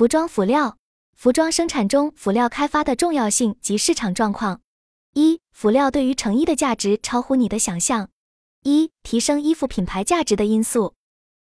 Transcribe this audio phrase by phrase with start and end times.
[0.00, 0.78] 服装辅料，
[1.14, 4.62] 服装生产中辅料开发的重要性及市场状况。
[5.12, 8.08] 一、辅料对于成衣的价值超乎你的想象。
[8.62, 10.94] 一、提升衣服品牌价值的因素。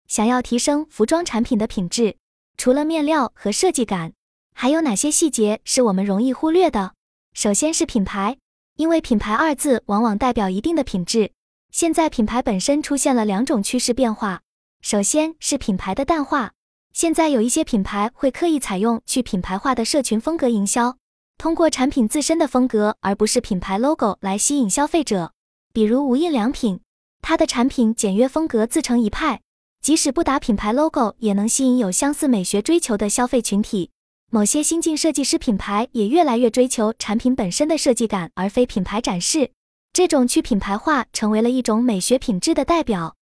[0.10, 2.18] 想要提升服装产品的品质，
[2.58, 4.12] 除了面料和设计感，
[4.54, 6.96] 还有哪些细节是我们容易忽略的？
[7.34, 8.40] 首先是品牌，
[8.76, 11.32] 因为品牌二字往往代表一定的品质。
[11.72, 14.42] 现在品牌本身出现了两种趋势变化，
[14.82, 16.52] 首先是品牌的淡化。
[17.00, 20.98] 现在有一些品牌会刻意采用去品牌化的社群风格营销，
[21.38, 25.32] 通过产品自身的风格而不是品牌 logo 来吸引消费者。
[25.72, 26.82] 比如无印良品，
[27.22, 29.40] 它的产品简约风格自成一派。
[29.82, 33.92] 即使不打品牌 logo，也能吸引有相似美学追求的消费群体。
[34.30, 39.52] 某些新晋设计师品牌也越来越追求产品本身的设计感，而非品牌展示。
[39.94, 43.16] 这种去品牌化成为了一种美学品质的代表。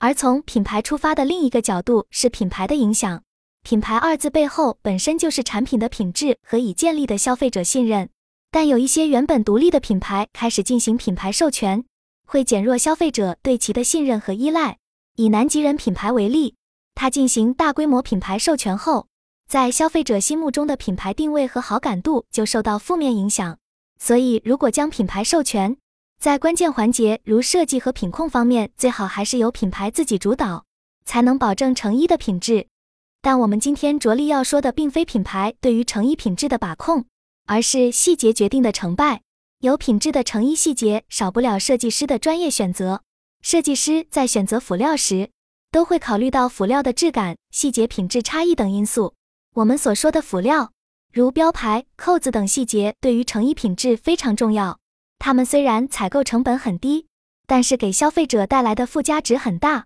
[0.00, 3.22] 而从品牌出发的另一个角度是品牌的影响。
[3.62, 8.08] 品牌二字背后本身就是产品的品质和已建立的消费者信任。
[8.50, 11.84] 但有一些原本独立的品牌开始进行品牌授权，
[12.26, 14.78] 会减弱消费者对其的信任和依赖。
[15.16, 16.54] 以南极人品牌为例，
[16.94, 19.06] 它进行大规模品牌授权后，
[19.46, 23.58] 在消费者心目中的品牌定位和好感度就受到负面影响。
[23.98, 25.76] 所以，如果将品牌授权，
[26.20, 30.66] 在关键环节如设计和品控方面，最好还是由品牌自己主导，
[31.06, 32.66] 才能保证成衣的品质。
[33.22, 37.06] 但我们今天着力要说的，并非品牌对于成衣品质的把控，
[37.46, 39.22] 而是细节决定的成败。
[39.60, 43.00] 有品质的成衣细节，少不了设计师的专业选择。
[43.40, 45.30] 设计师在选择辅料时，
[45.72, 49.14] 都会考虑到辅料的质感、细节、品质差异等因素。
[49.54, 50.72] 我们所说的辅料，
[51.14, 54.78] 如标牌、扣子等细节，对于成衣品质非常重要。
[55.20, 57.06] 它们虽然采购成本很低，
[57.46, 59.84] 但是给消费者带来的附加值很大。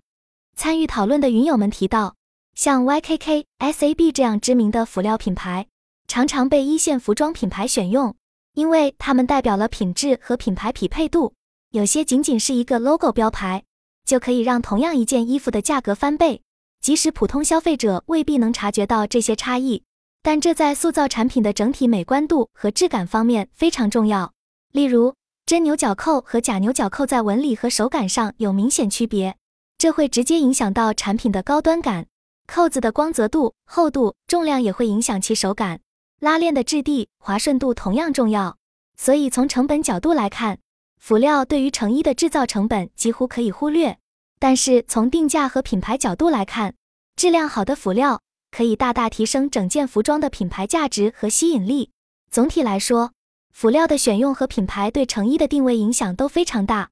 [0.57, 2.15] 参与讨论的云友们提到，
[2.55, 5.67] 像 YKK、SAB 这样知名的辅料品牌，
[6.07, 8.15] 常常被一线服装品牌选用，
[8.55, 11.35] 因为它们代表了品质和品牌匹配度。
[11.71, 13.65] 有些仅仅是一个 logo 标牌，
[14.07, 16.41] 就可以让同样一件衣服的价格翻倍。
[16.81, 19.83] 即使普通消费者未必能察觉到这些差异，
[20.23, 24.33] 但这在塑造产品的整体美观度和质感方面非常重要。
[24.71, 25.15] 例如，
[25.47, 29.37] 真牛角扣和假牛角扣在纹理和手感上有明显区别，
[29.77, 32.07] 这会直接影响到产品的高端感。
[32.47, 35.81] 扣子的光泽度、厚度、重量也会影响其手感。
[36.21, 38.57] 拉链的质地、滑顺度同样重要。
[38.97, 40.61] 所以从成本角度来看，
[40.99, 43.99] 辅料对于成衣的制造成本几乎可以忽略，
[44.39, 46.75] 但是从定价和品牌角度来看，
[47.17, 51.91] 质量好的辅料可以大大提升整件服装的品牌价值和吸引力。
[52.31, 53.13] 总体来说，
[53.55, 56.91] 辅料的选用和品牌对成衣的定位影响都非常大。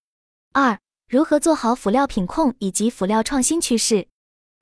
[0.53, 0.79] 二、
[1.09, 4.07] 如何做好辅料品控以及辅料创新趋势？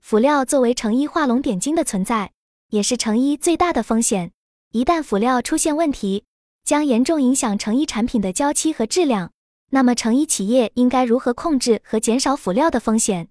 [0.00, 2.32] 辅料作为成衣画龙点睛的存在，
[2.70, 4.32] 也是成衣最大的风险。
[4.72, 6.24] 一旦辅料出现问题，
[6.64, 9.32] 将严重影响成衣产品的交期和质量。
[9.68, 13.28] 那么，成衣企业应该如何控制和减少辅料的风险？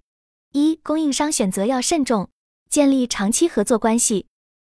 [0.52, 2.30] 一、供应商选择要慎重，
[2.68, 4.28] 建立长期合作关系。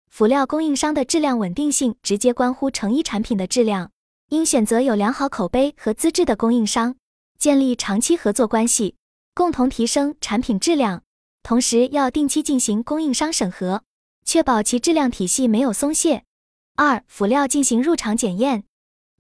[0.10, 3.92] 辅料供应商的质量稳定性直接关乎成衣产品的质量，
[4.30, 6.96] 应选择有良好口碑和资质的供应商，
[7.38, 8.96] 建立长期合作关系，
[9.34, 11.04] 共同提升产品质量。
[11.42, 13.84] 同时，要定期进行供应商审核，
[14.26, 16.26] 确保其质量体系没有松懈。
[16.76, 18.66] 二、辅料进行入场检验，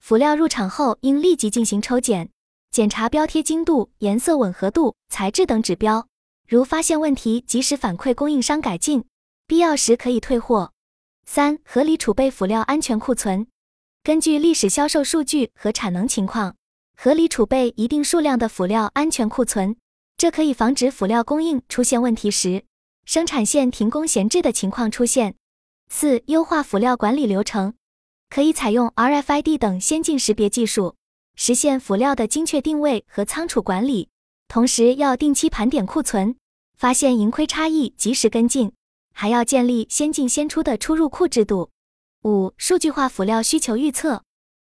[0.02, 2.30] 辅料入场后应立即进行抽检。
[2.72, 6.08] 检查标贴精度、颜色吻合度、材质等指标，
[6.48, 9.06] 如发现问题，及时反馈供应商改进，
[9.48, 10.74] 必要时可以退货。
[11.32, 13.46] 三、合理储备辅料安全库存，
[14.02, 16.56] 根据历史销售数据和产能情况，
[16.98, 19.76] 合理储备一定数量的辅料安全库存，
[20.18, 22.64] 这可以防止辅料供应出现问题时，
[23.06, 25.36] 生产线停工闲置的情况出现。
[25.90, 27.76] 四、优化辅料管理流程，
[28.32, 30.96] 可以采用 RFID 等先进识别技术。
[31.36, 34.10] 实现辅料的精确定位和仓储管理，
[34.48, 36.36] 同时要定期盘点库存，
[36.76, 38.72] 发现盈亏差异及时跟进，
[39.20, 41.72] 还要建立先进先出的出入库制度。
[42.24, 44.24] 五、数据化辅料需求预测，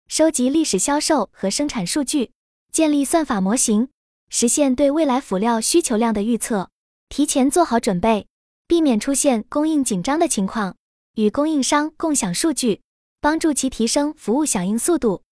[0.08, 2.32] 收集历史销售和生产数据，
[2.72, 3.90] 建立算法模型，
[4.28, 6.68] 实现对未来辅料需求量的预测，
[7.08, 8.26] 提前做好准备，
[8.66, 10.74] 避免出现供应紧张的情况。
[11.14, 12.80] 与供应商共享数据，
[13.20, 15.22] 帮助其提升服务响应速度。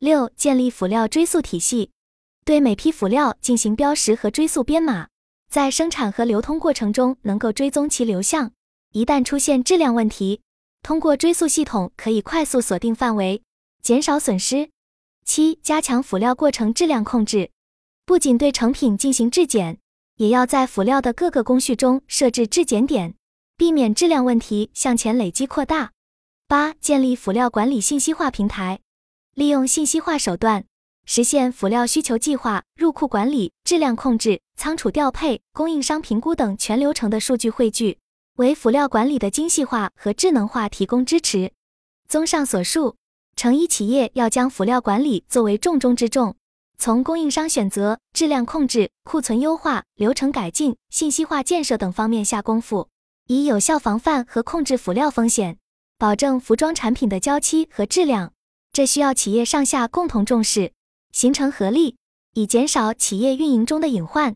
[0.00, 1.92] 六、建立辅料追溯体系，
[2.44, 5.06] 对每批辅料进行标识和追溯编码，
[5.48, 8.50] 在生产和流通过程中能够追踪其流向。
[8.94, 10.40] 一旦出现质量问题，
[10.80, 13.42] 通过追溯系统可以快速锁定范围，
[13.82, 14.70] 减少损失。
[15.24, 17.50] 七、加强辅料过程质量控制，
[18.06, 19.80] 不仅对成品进行质检，
[20.18, 23.16] 也要在辅料的各个工序中设置质检点，
[23.56, 25.90] 避免质量问题向前累积扩大。
[26.46, 28.78] 八、建立辅料管理信息化平台，
[29.34, 30.66] 利用信息化手段
[31.04, 37.98] 实现辅料需求计划、入库管理、质量控制、仓储调配、供应商评估等全流程的数据汇聚，
[38.36, 41.52] 为辅料管理的精细化和智能化提供支持。
[42.08, 42.96] 综上所述，
[43.36, 46.34] 成衣企业要将辅料管理作为重中之重，
[46.76, 52.88] 从供应商选择、质量控制、库存优化、流程改进、信息化建设等方面下功夫，
[53.28, 55.58] 以有效防范和控制辅料风险。
[55.96, 58.32] 保证服装产品的交期和质量，
[58.72, 60.72] 这需要企业上下共同重视，
[61.12, 61.96] 形成合力，
[62.32, 64.34] 以减少企业运营中的隐患。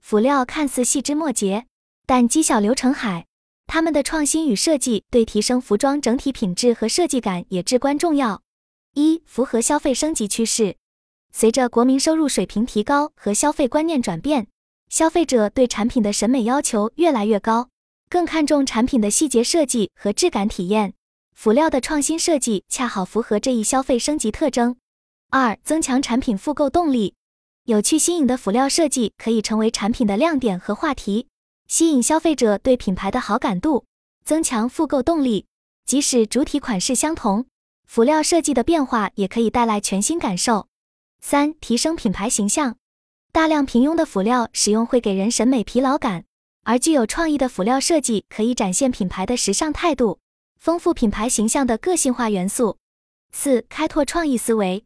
[0.00, 1.66] 辅料看似细枝末节，
[2.06, 3.26] 但积小流成海。
[3.66, 8.42] 他们的创新与设计对提升服装整体品质和设计感也至关重要。
[8.94, 10.76] 一、符合消费升级趋势。
[11.32, 14.46] 随着国民收入水平提高和消费观念转变，
[14.88, 17.68] 消费者对产品的审美要求越来越高。
[18.08, 20.94] 更看重产品的细节设计和质感体验，
[21.34, 24.76] 辅料的创新设计恰好符合这一消费升级特征。
[25.30, 27.14] 二、增强产品复购动力，
[27.64, 31.26] 有趣新颖的辅料设计可以成为产品的亮点和话题，
[31.74, 33.84] 吸引消费者对品牌的好感度，
[34.24, 35.46] 增强复购动力。
[35.84, 37.46] 即使主体款式相同，
[37.84, 40.68] 辅料设计的变化也可以带来全新感受。
[41.20, 42.76] 三、提升品牌形象，
[43.32, 46.26] 大量平庸的辅料使用会给人审美疲劳感。
[46.62, 50.20] 而具有创意的辅料设计可以展现品牌的时尚态度，
[50.60, 52.78] 丰富品牌形象的个性化元素。
[53.32, 54.84] 四、开拓创意思维，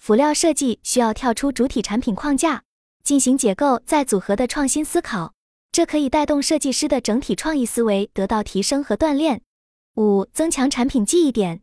[0.00, 2.64] 辅料设计需要跳出主体产品框架，
[3.04, 5.33] 进行解构再组合的创新思考，
[5.74, 9.42] 这可以带动设计师的整体创意思维得到提升和锻炼。
[9.96, 11.62] 五、增强产品记忆点，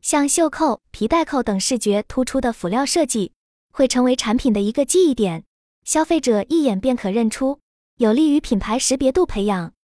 [0.00, 3.32] 像袖扣、皮带扣等视觉突出的辅料设计，
[3.70, 5.44] 会成为产品的一个记忆点，
[5.84, 7.60] 消费者一眼便可认出。
[7.98, 9.74] 有利于品牌识别度培养。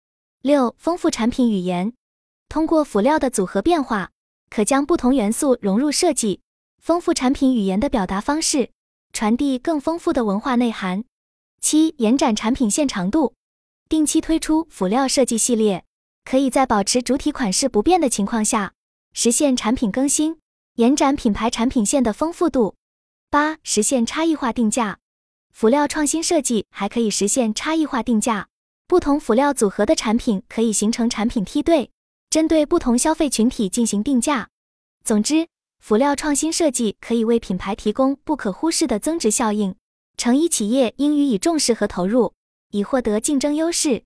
[0.41, 1.93] 六、丰富产品语言，
[2.49, 4.11] 通过辅料的组合变化，
[4.49, 6.41] 可将不同元素融入设计，
[6.81, 8.71] 丰富产品语言的表达方式，
[9.13, 11.05] 传递更丰富的文化内涵。
[11.61, 13.35] 七、延展产品线长度，
[13.89, 15.85] 定期推出辅料设计系列，
[16.25, 18.73] 可以在保持主体款式不变的情况下，
[19.13, 20.41] 实现产品更新，
[20.75, 22.75] 延展品牌产品线的丰富度。
[23.31, 24.99] 八、实现差异化定价。
[25.53, 28.49] 辅料创新设计还可以实现差异化定价，
[28.89, 31.93] 不同辅料组合的产品可以形成产品梯队，
[32.29, 34.49] 针对不同消费群体进行定价。
[35.05, 35.47] 总之，
[35.79, 39.77] 辅料创新设计可以为品牌提供不可忽视的增值效应，
[40.17, 42.35] 成衣企业应予以重视和投入，
[42.71, 44.05] 以获得竞争优势。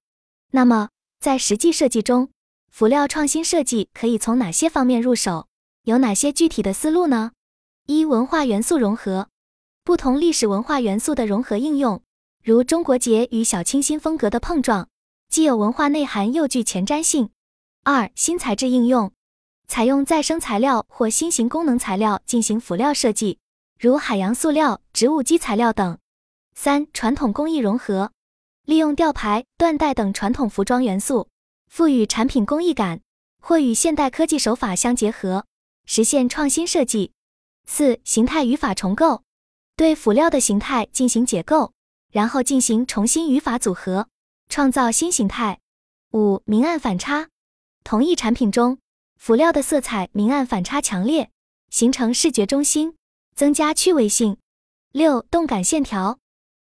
[0.52, 0.88] 那么，
[1.20, 2.30] 在实际设计中，
[2.70, 5.46] 辅料创新设计可以从哪些方面入手？
[5.84, 7.32] 有哪些具体的思路呢？
[7.86, 9.28] 一、文化元素融合。
[9.82, 12.02] 不同历史文化元素的融合应用，
[12.44, 14.88] 如中国结与小清新风格的碰撞，
[15.28, 17.30] 既有文化内涵又具前瞻性。
[17.82, 19.10] 二、新材质应用，
[19.66, 23.38] 采用再生材料或新型功能材料进行辅料设计，
[23.78, 25.98] 如海洋塑料、植物基材料等。
[26.54, 28.12] 三、传统工艺融合，
[28.70, 31.28] 利用吊牌、缎带等传统服装元素，
[31.66, 33.00] 赋予产品工艺感，
[33.42, 35.44] 或与现代科技手法相结合，
[35.86, 37.10] 实现创新设计。
[37.66, 39.24] 四、形态语法重构。
[39.74, 41.72] 对辅料的形态进行解构，
[42.12, 44.06] 然后进行重新语法组合，
[44.48, 45.58] 创造新形态。
[46.12, 47.26] 五、明暗反差，
[47.82, 48.78] 同一产品中
[49.16, 51.32] 辅料的色彩明暗反差强烈，
[51.70, 52.94] 形成视觉中心，
[53.34, 54.36] 增加趣味性。
[54.92, 56.19] 六、动感线条，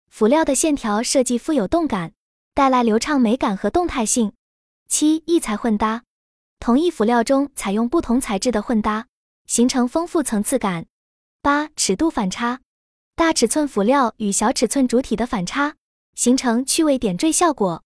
[0.09, 2.13] 辅料的线条设计富有动感，
[2.55, 4.33] 带来流畅美感和动态性。
[4.89, 6.03] 七、异材混搭，
[6.59, 9.07] 同一辅料中采用不同材质的混搭，
[9.47, 10.87] 形成丰富层次感。
[11.43, 12.61] 八、尺度反差。
[13.15, 15.75] 大尺寸辅料与小尺寸主体的反差，
[16.15, 17.83] 形成趣味点缀效果。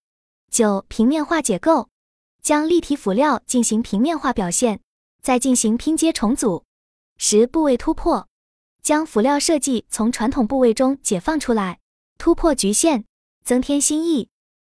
[0.50, 1.88] 九、平面化解构，
[2.42, 4.80] 将立体辅料进行平面化表现，
[5.22, 6.64] 再进行拼接重组。
[7.16, 8.28] 十、部位突破，
[8.82, 11.78] 将辅料设计从传统部位中解放出来，
[12.22, 13.02] 突破局限，
[13.44, 14.28] 增添新意。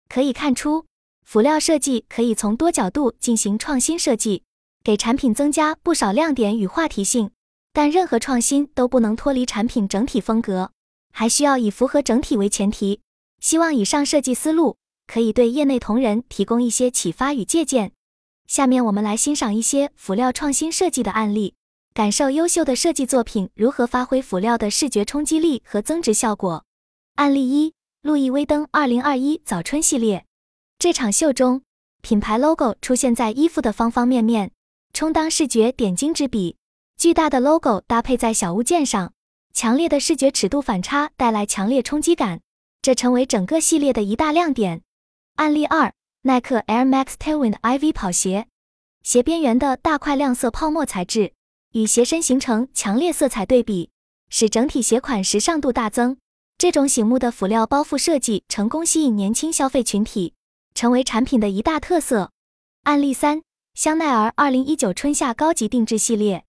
[0.06, 0.84] 可以看出，
[1.24, 4.42] 辅料设计可以从多角度进行创新设计，
[4.84, 7.30] 给产品增加不少亮点与话题性。
[7.72, 10.72] 但任何创新都不能脱离产品整体风格，
[11.10, 13.00] 还需要以符合整体为前提。
[13.40, 14.76] 希望以上设计思路
[15.06, 17.92] 可以对业内同仁提供一些启发与借鉴。
[18.46, 21.54] 下面我们来欣赏一些辅料创新设计的案例，
[21.94, 26.66] 感受优秀的设计作品如何发挥辅料的视觉冲击力和增值效果。
[27.18, 30.24] 案例一：路易威登2021早春系列。
[30.78, 31.62] 这场秀中，
[32.00, 34.52] 品牌 logo 出现在衣服的方方面面，
[34.92, 36.56] 充当视觉点睛之笔。
[36.96, 39.12] 巨大的 logo 搭配在小物件上，
[39.52, 42.40] 强烈的视觉尺度反差带来强烈冲击感，
[42.80, 44.82] 这成为整个系列的一大亮点。
[45.34, 48.46] 案例二：耐克 Air Max Tailwind IV 跑鞋，
[49.02, 51.32] 鞋边缘的大块亮色泡沫材质
[51.72, 53.90] 与鞋身形成强烈色彩对比，
[54.30, 56.16] 使整体鞋款时尚度大增。
[56.58, 60.34] 这种醒目的辅料包覆设计成功吸引年轻消费群体，
[60.74, 62.32] 成为产品的一大特色。
[62.82, 63.42] 案例三：
[63.74, 66.44] 香奈儿二零一九春夏高级定制系列，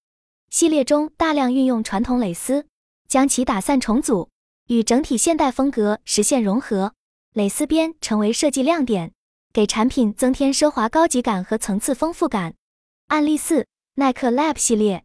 [0.49, 2.65] 系列中大量运用传统蕾丝，
[3.07, 4.31] 将其打散重组，
[4.65, 6.95] 与整体现代风格实现融合。
[7.33, 9.11] 蕾丝边成为设计亮点，
[9.53, 12.55] 给产品增添奢华高级感和层次丰富感。
[13.09, 15.03] 案例四：耐克 Lab 系列，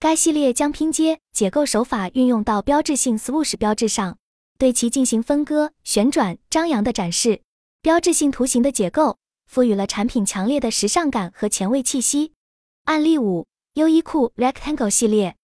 [0.00, 4.16] 该系列将拼接解构手法运用到标志性 swoosh 标志上。
[4.60, 7.40] 对其进行分割、旋转、张扬的展示，
[7.80, 12.34] 标志性图形的结构赋予了产品强烈的时尚感和前卫气息。
[12.84, 15.34] 案例五：优衣库 Rectangle 系列，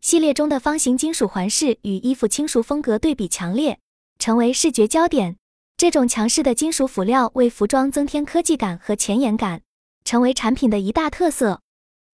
[0.00, 3.80] 系列中的方形金属环饰与衣服轻熟风格对比强烈，
[4.20, 5.36] 成为视觉焦点。
[5.76, 9.62] 这种强势的金属辅料为服装增添科技感和前沿感，
[10.04, 11.60] 成为产品的一大特色。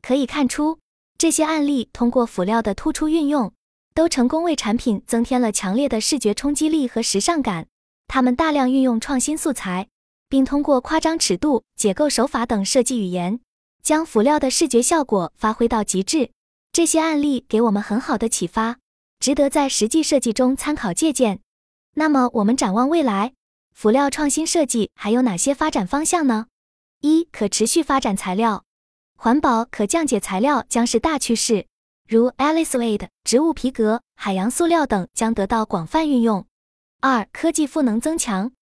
[0.01, 0.79] 可以看出，
[1.19, 3.53] 这些案例通过辅料的突出运用。
[3.97, 7.67] 都成功为产品增添了强烈的视觉冲击力和时尚感。
[8.07, 9.89] 他们大量运用创新素材，
[10.29, 13.41] 并通过夸张尺度、解构手法等设计语言，
[13.83, 16.31] 将辅料的视觉效果发挥到极致。
[16.73, 18.77] 这些案例给我们很好的启发，
[19.19, 21.41] 值得在实际设计中参考借鉴。
[21.95, 23.33] 那么，我们展望未来，
[23.73, 26.49] 辅料创新设计还有哪些发展方向呢？
[27.01, 28.63] 一、可持续发展材料，
[29.17, 31.67] 环保可降解材料将是大趋势。
[32.09, 36.47] 如 Alicewade 植物皮革、海洋塑料等将得到广泛运用。
[37.01, 38.53] 二、科技赋能增强，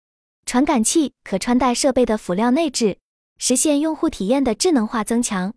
[0.46, 2.96] 传感器、可穿戴设备的辅料内置，
[3.36, 5.52] 实现用户体验的智能化增强。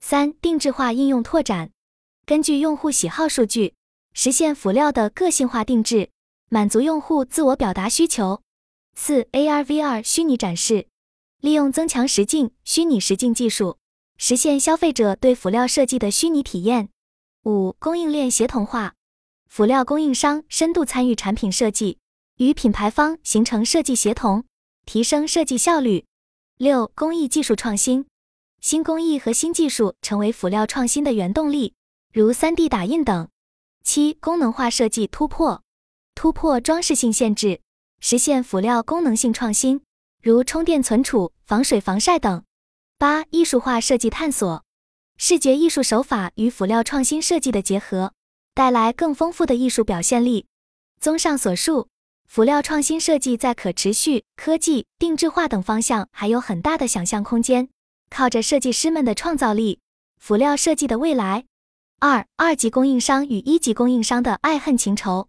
[0.00, 1.72] 三、定制化应用拓展，
[2.24, 3.74] 根据用户喜好数据，
[4.12, 6.10] 实现辅料的个性化定制，
[6.50, 8.42] 满足用户自我表达需求。
[8.94, 10.86] 四、AR/VR 虚拟展示，
[11.40, 13.78] 利用增强实境、虚拟实境技术，
[14.18, 16.90] 实现消费者对辅料设计的虚拟体验。
[17.44, 18.94] 五、供应链协同化，
[19.48, 21.98] 辅料供应商深度参与产品设计，
[22.38, 24.44] 与品牌方形成设计协同，
[24.86, 26.06] 提升设计效率。
[26.56, 28.06] 六、工艺技术创新，
[28.62, 31.74] 新工艺和新技术成为辅料创新的原动力，
[32.14, 33.28] 如 3D 打印等。
[33.82, 35.62] 七、功能化设计突破，
[36.14, 37.60] 突破装饰性限制，
[38.00, 39.82] 实现辅料功能性创新，
[40.22, 42.42] 如充电存储、防水防晒等。
[42.96, 44.63] 八、艺术化设计探索。
[45.16, 48.12] 视觉艺术手法与辅料创新设计的结合，
[48.52, 50.46] 带来更丰富的艺术表现力。
[51.00, 51.88] 综上所述，
[52.26, 57.68] 辅料创新设计在可持续、科技、定制化等方向还有很大的想象空间。
[58.10, 59.80] 靠着设计师们的创造力，
[60.18, 61.46] 辅料设计的未来。
[62.00, 65.28] 二、二级供应商与一级供应商的爱恨情仇。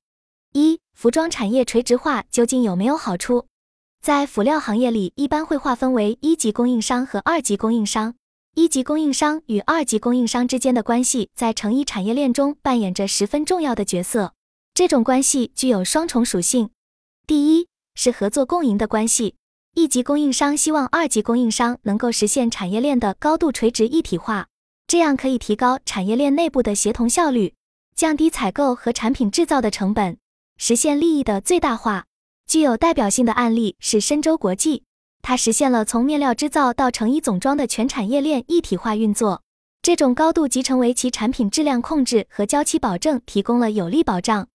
[0.54, 3.48] 一、服装产业垂直化究竟有没有好处？
[4.02, 8.16] 在辅料行业里，一般会划分为一级供应商和二级供应商。
[8.56, 14.34] 一级供应商与二级供应商之间的关系，在成衣产业链中扮演着十分重要的角色。
[14.74, 16.70] 这种关系具有双重属性：
[17.28, 19.36] 第一，是合作共赢的关系。
[19.74, 24.48] 一级供应商希望二级供应商能够实现产业链的高度垂直一体化，
[24.88, 27.54] 这样可以提高产业链内部的协同效率，
[27.94, 30.18] 降低采购和产品制造的成本，
[30.56, 32.06] 实现利益的最大化。
[32.48, 34.84] 具有代表性的案例是深州国际。
[35.28, 39.42] 它实现了从面料制造到成衣总装的全产业链一体化运作，
[39.82, 44.48] 这种高度集成为其产品质量控制和交期保证提供了有力保障。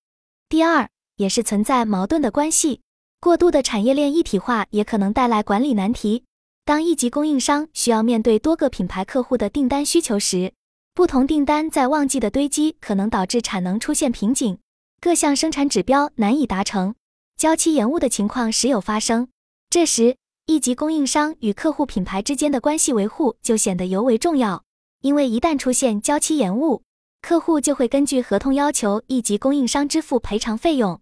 [0.49, 2.83] 第二，也是存在矛盾的关系，
[3.19, 6.23] 过度的产业链一体化也可能带来管理难题。
[6.65, 10.53] 当一级供应商需要面对多个品牌客户的订单需求时，
[10.95, 14.57] 不同订单在旺季的堆积可能导致产能出现瓶颈，
[15.01, 16.95] 各项生产指标难以达成，
[17.37, 19.27] 交期延误的情况时有发生。
[19.69, 20.17] 这时，
[20.51, 24.65] 一级供应商与客户品牌之间的关系维护就显得尤为重要，
[25.01, 26.83] 因为一旦出现交期延误，
[27.23, 31.01] 客户就会根据合同要求一级供应商支付赔偿费用。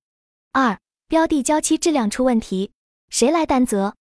[0.52, 0.78] 二、
[1.08, 2.72] 标的交期质量出问题，
[3.08, 3.94] 谁来担责？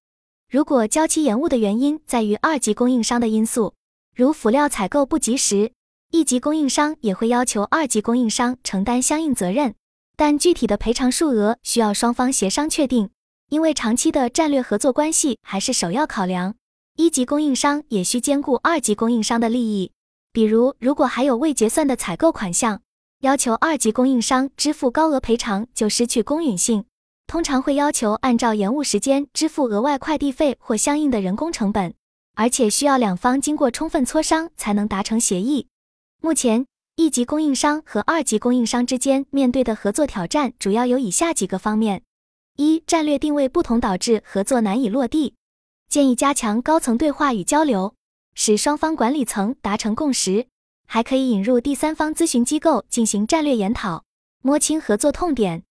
[0.52, 3.74] 如果交期延误的原因在于二级供应商的因素，
[4.14, 5.72] 如辅料采购不及时，
[6.12, 9.76] 一级供应商也会要求二级供应商承担相应责任，
[10.18, 13.12] 但具体的赔偿数额需要双方协商确定。
[13.50, 16.56] 因为长期的战略合作关系还是首要考量，
[16.98, 19.94] 一级供应商也需兼顾二级供应商的利益。
[20.34, 22.82] 比如，如果还有未结算的采购款项，
[23.22, 26.84] 要求二级供应商支付高额赔偿就失去公允性，
[27.26, 31.94] 通常会要求按照延误时间支付额外快递费或相应的人工成本，
[32.36, 35.68] 而且需要两方经过充分磋商才能达成协议。
[36.22, 36.66] 目前，
[36.98, 42.04] 一级供应商和二级供应商之间面对的合作挑战主要有以下几个方面。
[42.58, 45.36] 一、战略定位不同导致合作难以落地。
[45.88, 47.96] 建议加强高层对话与交流，
[48.34, 50.48] 使双方管理层达成共识。
[50.86, 54.04] 还可以引入第三方咨询机构进行战略研讨，
[54.42, 55.64] 摸清合作痛点。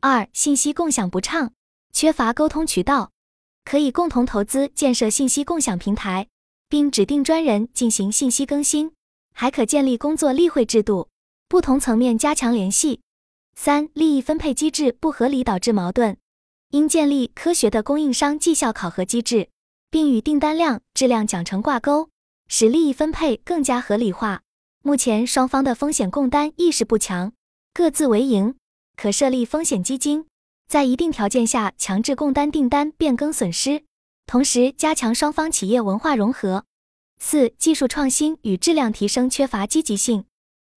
[0.00, 1.52] 二、信息共享不畅，
[1.92, 3.10] 缺乏沟通渠道，
[3.64, 6.28] 可以共同投资建设信息共享平台，
[6.68, 8.92] 并指定专人进行信息更新。
[9.34, 11.08] 还可建立工作例会制度，
[11.48, 13.00] 不同层面加强联系。
[13.54, 16.16] 三、利益分配机制不合理导致矛盾，
[16.70, 19.48] 应建立科学的供应商绩效考核机制，
[19.90, 22.08] 并与订单量、质量奖惩挂钩，
[22.46, 24.42] 使利益分配更加合理化。
[24.82, 27.32] 目前双方的风险共担意识不强，
[27.74, 28.54] 各自为营。
[28.96, 30.26] 可设立风险基金，
[30.68, 33.82] 在一定条件下强制共担订单变更损失，
[34.26, 36.64] 同时加强双方企业文化融合。
[37.18, 40.24] 四、技术创新与质量提升缺乏积极性，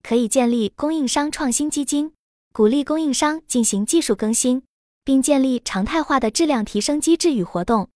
[0.02, 2.12] 可以建立供应商创新基金，
[2.52, 4.62] 鼓励供应商进行技术更新，
[5.04, 7.88] 并建立常态化的质量提升机制与活动。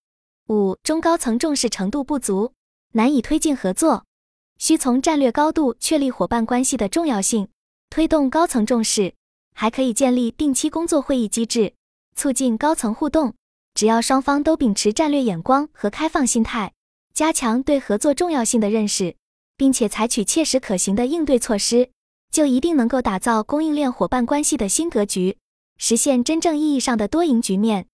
[0.47, 2.53] 五、中高层重视程度不足，
[2.93, 4.05] 难以推进合作。
[4.57, 7.47] 需从战略高度确立伙伴关系的重要性，
[7.89, 9.13] 推动高层重视，
[9.53, 11.73] 还可以建立定期工作会议机制，
[12.15, 13.33] 促进高层互动。
[13.75, 16.73] 只要双方都秉持战略眼光和开放心态，
[17.13, 19.15] 加强对合作重要性的认识，
[19.55, 21.91] 并且采取切实可行的应对措施，
[22.31, 25.37] 就一定能够打造供应链伙伴关系的新格局，
[25.77, 27.87] 实现真正意义上的多赢局面。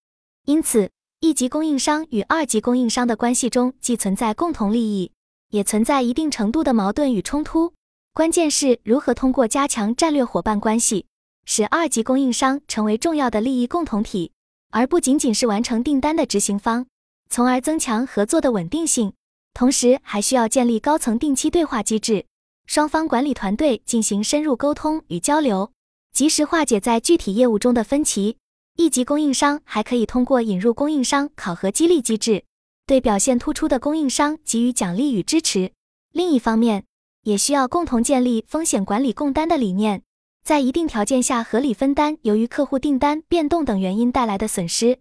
[0.46, 5.12] 因此，一级供应商与二级供应商的关系中，既存在共同利益。
[5.50, 7.74] 也存在一定程度的矛盾与冲突，
[8.12, 11.06] 关键是如何通过加强战略伙伴关系，
[11.46, 14.32] 使二级供应商成为重要的利益共同体，
[14.72, 16.88] 而不仅仅是完成订单的执行方，
[17.30, 19.14] 从而增强合作的稳定性。
[19.54, 22.26] 同时，还需要建立高层定期对话机制，
[22.66, 25.72] 双方管理团队进行深入沟通与交流，
[26.14, 28.38] 及时化解在具体业务中的分歧。
[28.76, 32.46] 一级供应商还可以通过引入供应商考核激励机制。
[32.86, 35.72] 对表现突出的供应商给予奖励与支持。
[36.12, 36.84] 另一方面，
[37.24, 40.04] 也需要共同建立风险管理共担的理念，
[40.44, 45.00] 在一定条件下合理分担由于客户订单变动等原因带来的损失。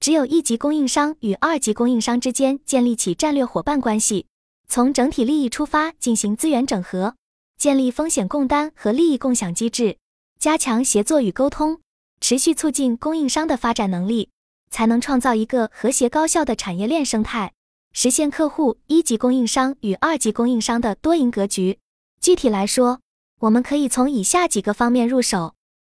[0.00, 4.26] 只有一级供应商与二级供应商之间建立起战略伙伴关系，
[4.66, 7.14] 从整体利益出发进行资源整合，
[7.58, 9.98] 建立风险共担和利益共享机制，
[10.38, 11.80] 加强协作与沟通，
[12.20, 14.30] 持续促进供应商的发展能力。
[14.70, 17.54] 才能创造一个和谐高效的产业链生态，
[17.94, 21.78] 实现客户一级供应商与二级供应商的多赢格局。
[22.20, 23.00] 具体来说，
[23.40, 25.54] 我们可以从以下几个方面入手：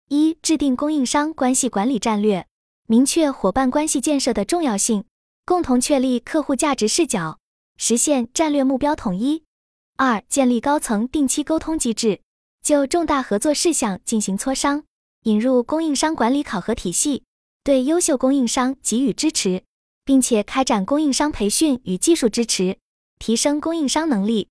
[0.08, 2.46] 一、制定供应商关系管理战略，
[2.86, 5.04] 明确伙伴关系建设的重要性，
[5.44, 7.40] 共同确立客户价值视角，
[7.76, 9.42] 实现战略目标统一；
[9.96, 12.20] 二、建立高层定期沟通机制，
[12.62, 14.84] 就重大合作事项进行磋商，
[15.24, 17.24] 引入供应商管理考核体系。
[17.62, 19.64] 对优秀供应商给予支持，
[20.04, 22.78] 并且开展供应商培训与技术支持，
[23.18, 24.48] 提升供应商能力。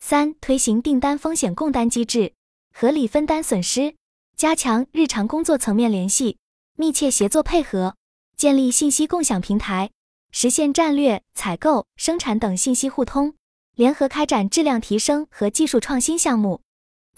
[0.00, 2.32] 三、推行订单风险共担机制，
[2.74, 3.94] 合理分担损失，
[4.36, 6.38] 加强日常工作层面联系，
[6.76, 7.94] 密切协作配合，
[8.36, 9.90] 建立信息共享平台，
[10.32, 13.34] 实现战略、采购、生产等信息互通，
[13.76, 16.60] 联合开展质量提升和技术创新项目。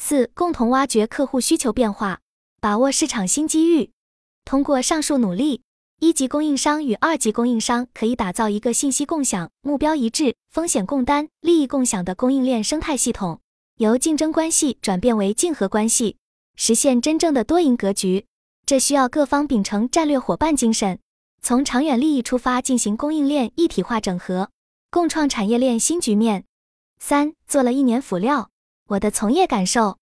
[0.03, 2.21] 四、共同挖掘客户需求变化，
[2.59, 3.91] 把握市场新机遇。
[4.47, 5.63] 通过上述努力，
[6.01, 13.41] 一级供应商与二级供应商可以打造一个信息共享、目标一致、风险共担、利益共享的供应链生态系统，
[13.77, 16.17] 由竞争关系转变为竞合关系，
[16.57, 18.25] 实现真正的多赢格局。
[18.65, 20.99] 这需要各方秉承战略伙伴精神，
[21.43, 24.51] 从长远利益出发进行供应链一体化整合，
[24.91, 26.47] 共创产业链新局面。
[26.99, 28.50] 三做了一年辅料，
[28.91, 29.99] 我的从业感受：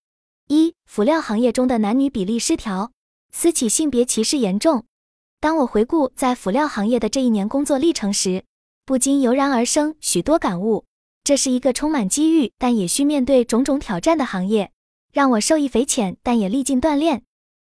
[0.47, 2.91] 一、辅料行业中的男女比例失调。
[3.31, 4.87] 私企性别歧视严重。
[5.41, 8.45] 当我回顾在辅料行业的这一年工作历程时，
[8.87, 10.87] 不禁油然而生许多感悟。
[11.23, 14.73] 这是一个充满机遇，但也需面对种种挑战的行业，
[15.13, 17.25] 让我受益匪浅，但也历尽锻炼。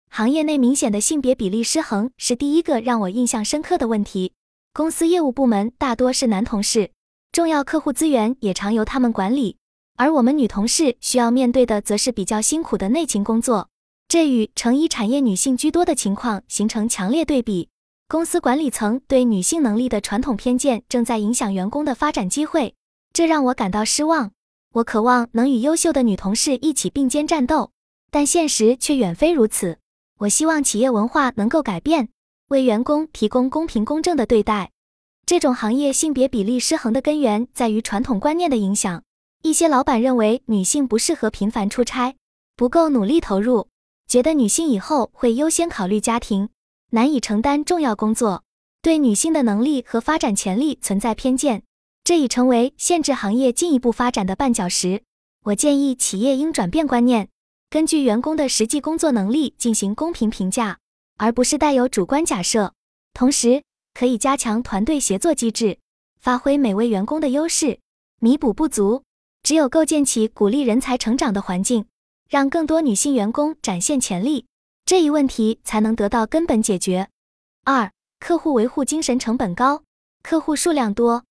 [0.10, 4.32] 行业内明显的性别比例失衡是第一个让我印象深刻的问题。
[4.72, 6.92] 公司业务部门大多是男同事，
[7.34, 9.58] 重要客户资源也常由他们管理，
[10.00, 13.68] 而我们女同事需要面对的则是比较辛苦的内勤工作。
[14.08, 17.68] 这与成衣产业女性居多的情况形成强烈对比。
[18.08, 22.76] 公司管理层对女性能力的传统偏见正在影响员工的发展机会，
[23.12, 24.32] 这让我感到失望。
[24.76, 27.72] 我渴望能与优秀的女同事一起并肩战斗，
[28.10, 29.80] 但现实却远非如此。
[30.20, 32.08] 我希望企业文化能够改变，
[32.48, 34.72] 为员工提供公平公正的对待。
[35.26, 39.04] 这种行业性别比例失衡的根源在于传统观念的影响。
[39.42, 42.16] 一些老板认为女性不适合频繁出差，
[42.58, 43.70] 不够努力投入。
[44.06, 46.50] 觉得女性以后会优先考虑家庭，
[46.92, 48.44] 难以承担重要工作。
[48.82, 51.64] 对女性的能力和发展潜力存在偏见，
[52.04, 55.04] 这已成为限制行业进一步发展的绊脚石。
[55.46, 57.30] 我建议企业应转变观念，
[57.70, 60.78] 根据员工的实际工作能力进行公平评价，
[61.16, 62.74] 而不是带有主观假设。
[63.14, 65.78] 同时，可以加强团队协作机制，
[66.20, 67.80] 发挥每位员工的优势，
[68.20, 69.04] 弥补不足。
[69.44, 71.86] 只有构建起鼓励人才成长的环境，
[72.30, 74.46] 让更多女性员工展现潜力，
[74.86, 77.08] 这一问题才能得到根本解决。
[77.64, 79.84] 二、客户维护精神成本高，
[80.22, 81.24] 客户数量多。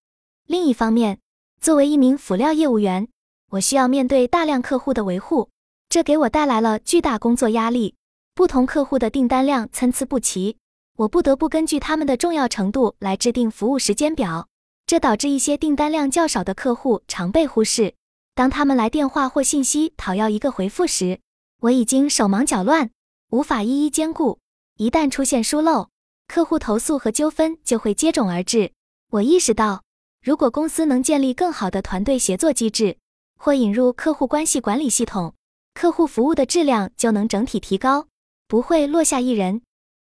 [0.46, 1.20] 另一方面，
[1.60, 3.08] 作为一名辅料业务员，
[3.50, 5.50] 我需要面对大量客户的维护，
[5.88, 7.94] 这给我带来了巨大工作压力。
[8.34, 10.56] 不同客户的订单量参差不齐，
[10.96, 14.48] 我不得不根据他们的重要程度来制定服务时间表，
[14.86, 17.94] 这导致一些订单量较少的客户常被忽视。
[18.38, 21.18] 当他们来电话或信息讨要一个回复时，
[21.62, 22.92] 我已经手忙脚乱，
[23.30, 24.38] 无法一一兼顾。
[24.76, 25.88] 一旦出现疏漏，
[26.28, 28.70] 客户投诉和纠纷就会接踵而至。
[29.10, 29.82] 我意识到，
[30.22, 32.96] 如果公司能建立更好的团队协作机制，
[33.36, 35.34] 或引入客户关系管理系统，
[35.74, 38.06] 客户服务的质量就能整体提高，
[38.46, 39.62] 不会落下一人。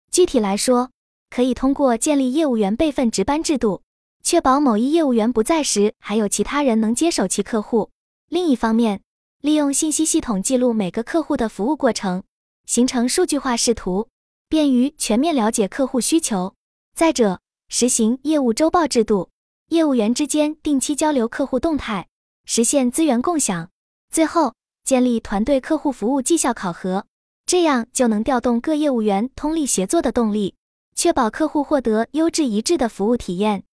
[0.09, 0.91] 具体来说，
[1.29, 3.81] 可以通过建立业务员备份值班制度，
[4.23, 7.89] 确保某一业务员不在时，还有其他人能接手其客户。
[8.31, 9.01] 另一方面，
[9.41, 12.23] 利用信息系统记录每个客户的服务过程，
[12.65, 14.07] 形成数据化视图，
[14.47, 16.55] 便于全面了解客户需求。
[16.95, 19.29] 再者，实行业务周报制度，
[19.67, 22.07] 业务员之间定期交流客户动态，
[22.45, 23.69] 实现资源共享。
[24.09, 27.05] 最后，建立团队客户服务绩效考核，
[27.45, 30.55] 这样就能调动各业务员通力协作的动力，
[30.95, 33.65] 确保客户获得优质一致的服务体验。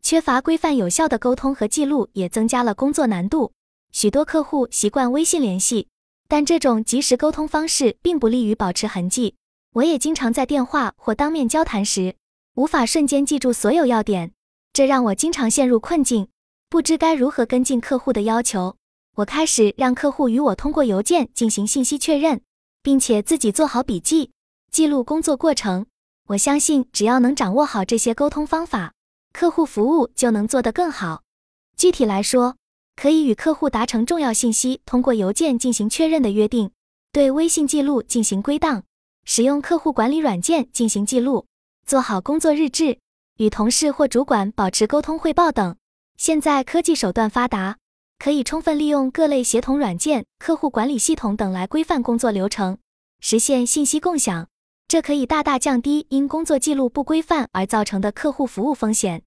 [0.00, 3.50] 缺乏规范有效的沟通和记录，也增加了工作难度。
[3.94, 5.86] 许多客户习惯微信联系，
[6.26, 9.36] 但这种即时沟通方式并不利于保持痕迹。
[9.74, 12.16] 我也经常在电话或当面交谈时，
[12.56, 14.32] 无法瞬间记住所有要点，
[14.72, 16.26] 这让我经常陷入困境，
[16.68, 18.74] 不知该如何跟进客户的要求。
[19.14, 22.40] 我开始让客户与我通过邮件进行信息确认，
[22.82, 24.32] 并且自己做好笔记，
[24.72, 25.86] 记录工作过程。
[26.26, 28.92] 我相信，只要能掌握好这些沟通方法，
[29.32, 31.22] 客户服务就能做得更好。
[31.76, 32.56] 具体来说，
[32.96, 36.70] 可以与客户达成重要信息通过邮件进行确认的约定，
[37.12, 38.84] 对微信记录进行归档，
[39.24, 41.46] 使用客户管理软件进行记录，
[41.84, 42.98] 做好工作日志，
[43.38, 45.76] 与同事或主管保持沟通汇报等。
[46.16, 47.76] 现在科技手段发达，
[48.18, 52.78] 可以充分利用各类协同软件、客户管理系统等来规范工作流程，
[53.20, 54.46] 实现信息共享。
[54.86, 59.22] 这可以大大降低因工作记录不规范而造成的客户服务风险。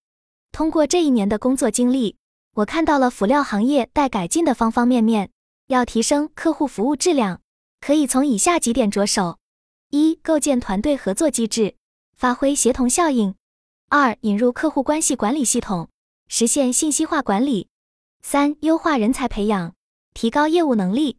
[0.54, 2.16] 通过这一年的工作经历。
[2.58, 5.30] 我看到了辅料行业待改进的方方面面。
[5.68, 7.42] 要提升客户服务质量，
[7.82, 9.38] 可以从以下几点着手：
[9.90, 11.76] 一、构建团队合作机制，
[12.16, 13.34] 发挥协同效应；
[13.90, 15.90] 二、引入客户关系管理系统，
[16.30, 17.68] 实现信息化管理；
[18.22, 19.76] 三、优化人才培养，
[20.14, 21.18] 提高业务能力；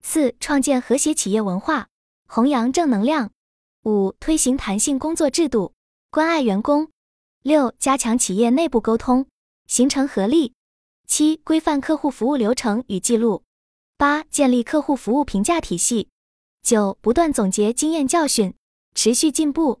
[0.00, 1.88] 四、创建和谐企业文化，
[2.28, 3.30] 弘扬正能量；
[3.82, 5.74] 五、推行弹性工作制度，
[6.10, 6.86] 关爱员工；
[7.42, 9.26] 六、加强企业内部沟通，
[9.66, 10.54] 形成合力。
[11.08, 13.42] 七、规范客户服务流程与记录；
[13.96, 16.06] 八、建立客户服务评价体系；
[16.62, 18.54] 九、不断总结经验教训，
[18.94, 19.80] 持续进步。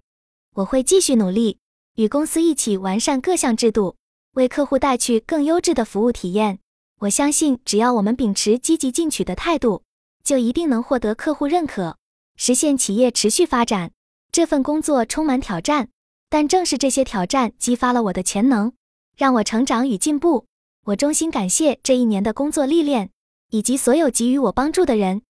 [0.54, 1.58] 我会继续努力，
[1.96, 3.96] 与公司一起完善各项制度，
[4.32, 6.58] 为客户带去更优质的服务体验。
[7.00, 9.84] 我相信，只要我们秉持积极进取的态度，
[10.24, 11.98] 就一定能获得客户认可，
[12.36, 13.92] 实现企业持续发展。
[14.32, 15.90] 这份工作充满挑战，
[16.30, 18.72] 但正是这些挑战激发了我的潜能，
[19.16, 20.47] 让我成长与进步。
[20.88, 23.10] 我衷心感谢这一年的工作历练，
[23.50, 25.20] 以及所有给予我帮助的人。